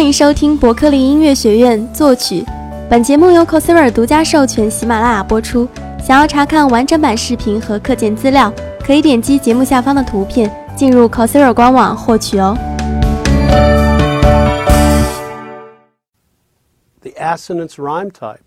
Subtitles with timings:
[0.00, 2.42] 欢迎收听伯克利音乐学院作曲。
[2.88, 5.68] 本节目由 Coursera 独家授权喜马拉雅播出。
[6.02, 8.50] 想要查看完整版视频和课件资料，
[8.82, 12.56] 可以点击节目下方的图片进入 Coursera 官网获取哦。
[17.02, 18.38] The assonance rhyme type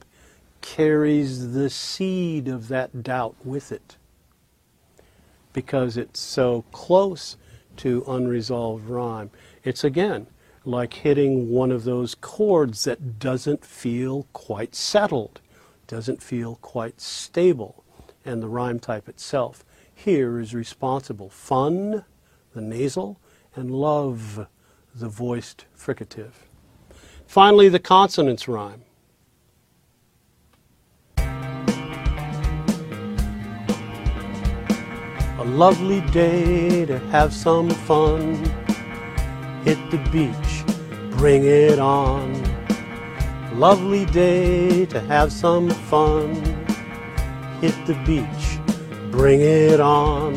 [0.63, 3.97] carries the seed of that doubt with it
[5.54, 7.33] because it's so close
[7.77, 9.29] to unresolved rhyme.
[9.63, 10.23] It's again
[10.66, 15.41] like hitting one of those chords that doesn't feel quite settled,
[15.88, 17.84] doesn't feel quite stable,
[18.23, 21.30] and the rhyme type itself here is responsible.
[21.30, 22.05] Fun,
[22.53, 23.20] the nasal,
[23.55, 24.48] and love,
[24.95, 26.34] the voiced fricative.
[27.25, 28.84] Finally, the consonants rhyme.
[35.39, 38.36] A lovely day to have some fun.
[39.64, 40.52] Hit the beach,
[41.23, 42.34] bring it on.
[43.58, 46.36] Lovely day to have some fun.
[47.61, 48.59] Hit the beach,
[49.09, 50.34] bring it on.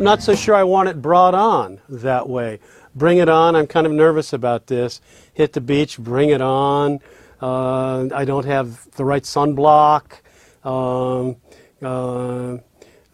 [0.00, 2.58] Not so sure I want it brought on that way.
[2.96, 5.00] Bring it on, I'm kind of nervous about this.
[5.32, 6.98] Hit the beach, bring it on.
[7.40, 10.22] Uh, I don't have the right sunblock.
[10.64, 11.36] Um,
[11.80, 12.58] uh,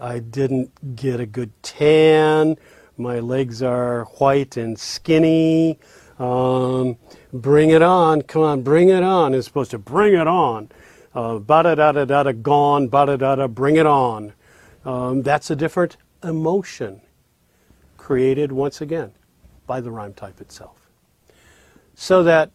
[0.00, 2.56] I didn't get a good tan.
[3.02, 5.78] My legs are white and skinny.
[6.18, 6.98] Um,
[7.32, 8.22] bring it on.
[8.22, 9.34] Come on, bring it on.
[9.34, 10.70] It's supposed to bring it on.
[11.14, 14.32] Ba da da da da da gone, ba da da da, bring it on.
[14.84, 17.00] Um, that's a different emotion
[17.96, 19.12] created once again
[19.66, 20.88] by the rhyme type itself.
[21.94, 22.50] So that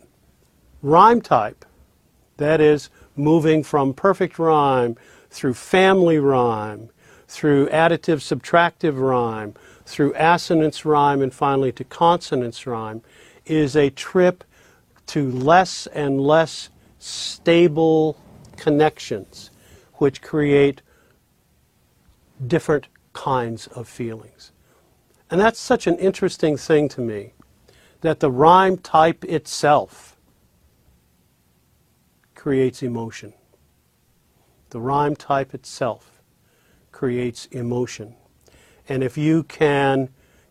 [0.81, 1.66] rhyme type,
[2.38, 4.95] that is, moving from perfect rhyme
[5.30, 6.90] through family rhyme,
[7.28, 9.53] through additive subtractive rhyme,
[9.88, 13.02] through assonance rhyme, and finally to consonance rhyme,
[13.45, 14.44] is a trip
[15.07, 18.17] to less and less stable
[18.57, 19.50] connections,
[19.94, 20.81] which create
[22.45, 24.51] different kinds of feelings.
[25.31, 27.33] And that's such an interesting thing to me
[28.01, 30.17] that the rhyme type itself
[32.35, 33.33] creates emotion.
[34.69, 36.22] The rhyme type itself
[36.91, 38.16] creates emotion.
[38.90, 40.09] And if you can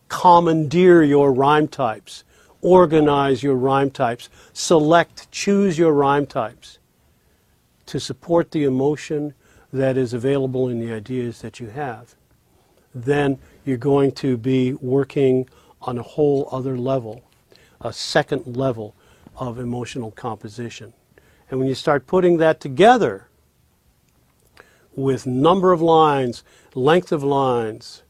[0.09, 2.23] commandeer your rhyme types,
[2.61, 6.79] organize your rhyme types, select, choose your rhyme types
[7.87, 9.33] to support the emotion
[9.73, 12.15] that is available in the ideas that you have,
[12.93, 15.47] then you're going to be working
[15.81, 17.23] on a whole other level,
[17.81, 18.95] a second level
[19.35, 20.93] of emotional composition.
[21.49, 23.27] And when you start putting that together
[24.95, 26.43] with number of lines,
[26.73, 28.03] length of lines,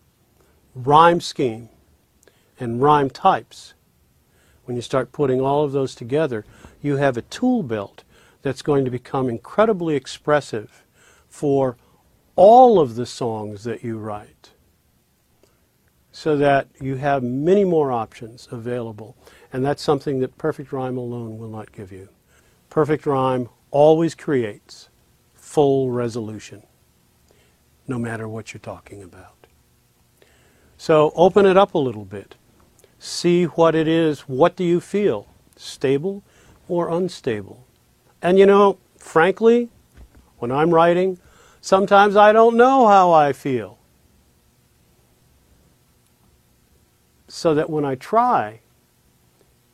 [0.85, 1.69] rhyme scheme,
[2.59, 3.73] and rhyme types,
[4.65, 6.45] when you start putting all of those together,
[6.81, 8.03] you have a tool belt
[8.41, 10.83] that's going to become incredibly expressive
[11.29, 11.77] for
[12.35, 14.51] all of the songs that you write
[16.11, 19.15] so that you have many more options available.
[19.53, 22.09] And that's something that perfect rhyme alone will not give you.
[22.69, 24.89] Perfect rhyme always creates
[25.35, 26.63] full resolution,
[27.87, 29.36] no matter what you're talking about.
[30.87, 32.35] So open it up a little bit.
[32.97, 34.21] See what it is.
[34.21, 35.27] What do you feel?
[35.57, 36.23] Stable
[36.69, 37.67] or unstable?
[38.21, 39.67] And you know, frankly,
[40.37, 41.19] when I'm writing,
[41.59, 43.77] sometimes I don't know how I feel.
[47.27, 48.61] So that when I try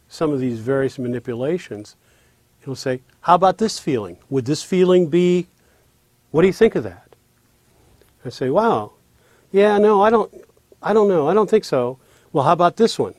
[0.10, 1.96] some of these various manipulations,
[2.64, 4.18] it'll say, How about this feeling?
[4.32, 5.46] Would this feeling be,
[6.32, 7.16] what do you think of that?
[8.26, 8.94] I say, Wow,
[9.52, 10.34] yeah, no, I don't,
[10.84, 11.28] I don't know.
[11.28, 11.98] I don't think so.
[12.32, 13.16] Well, how about this one?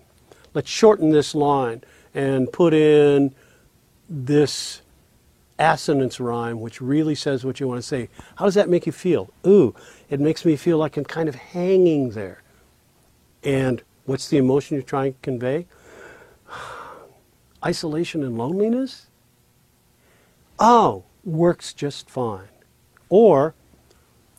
[0.52, 1.82] Let's shorten this line
[2.14, 3.34] and put in
[4.08, 4.82] this
[5.58, 8.08] assonance rhyme, which really says what you want to say.
[8.36, 9.30] How does that make you feel?
[9.46, 9.74] Ooh,
[10.10, 12.42] it makes me feel like I'm kind of hanging there.
[13.42, 15.66] And what's the emotion you're trying to convey?
[17.64, 19.06] Isolation and loneliness?
[20.58, 22.48] Oh, works just fine.
[23.08, 23.54] Or,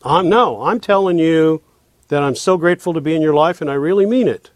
[0.04, 1.62] um, no, I'm telling you
[2.08, 4.52] that I'm so grateful to be in your life and I really mean it.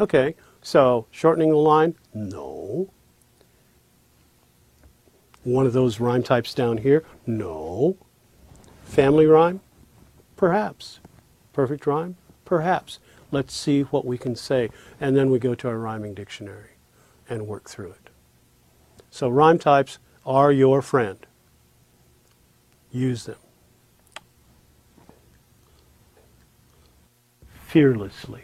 [0.00, 1.94] Okay, so shortening the line?
[2.14, 2.90] No.
[5.44, 7.04] One of those rhyme types down here?
[7.26, 7.96] No.
[8.84, 9.60] Family rhyme?
[10.36, 11.00] Perhaps.
[11.52, 12.16] Perfect rhyme?
[12.44, 12.98] Perhaps.
[13.30, 14.70] Let's see what we can say.
[15.00, 16.76] And then we go to our rhyming dictionary
[17.28, 18.10] and work through it.
[19.10, 21.26] So rhyme types are your friend.
[22.90, 23.36] Use them.
[27.68, 28.42] Fearlessly.